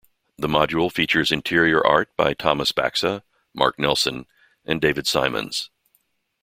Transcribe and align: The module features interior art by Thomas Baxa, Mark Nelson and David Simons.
The 0.35 0.47
module 0.47 0.91
features 0.91 1.31
interior 1.31 1.85
art 1.85 2.09
by 2.17 2.33
Thomas 2.33 2.71
Baxa, 2.71 3.21
Mark 3.53 3.77
Nelson 3.77 4.25
and 4.65 4.81
David 4.81 5.05
Simons. 5.05 5.69